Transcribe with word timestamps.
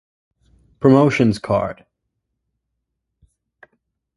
Promotions 0.79 1.37
card. 1.37 1.85